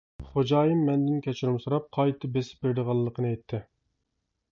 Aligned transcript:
خوجايىن 0.27 0.79
مەندىن 0.85 1.19
كەچۈرۈم 1.27 1.59
سوراپ، 1.65 1.85
قايتا 1.97 2.31
بېسىپ 2.37 2.65
بېرىدىغانلىقى 2.65 3.27
ئېيتتى. 3.29 3.61